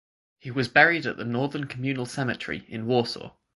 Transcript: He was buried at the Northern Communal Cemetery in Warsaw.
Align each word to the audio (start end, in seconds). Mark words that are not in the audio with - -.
He 0.39 0.49
was 0.49 0.67
buried 0.67 1.05
at 1.05 1.17
the 1.17 1.23
Northern 1.23 1.65
Communal 1.67 2.07
Cemetery 2.07 2.65
in 2.67 2.87
Warsaw. 2.87 3.35